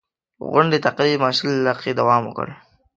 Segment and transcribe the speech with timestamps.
[0.51, 2.47] غونډې تقریباً شل دقیقې دوام وکړ.